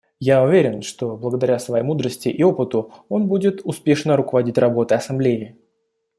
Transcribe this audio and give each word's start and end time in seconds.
Я 0.19 0.41
уверен, 0.41 0.81
что 0.81 1.15
благодаря 1.15 1.59
своей 1.59 1.83
мудрости 1.83 2.27
и 2.27 2.41
опыту 2.41 2.91
он 3.07 3.27
будет 3.27 3.61
успешно 3.63 4.17
руководить 4.17 4.57
работой 4.57 4.97
Ассамблеи. 4.97 5.55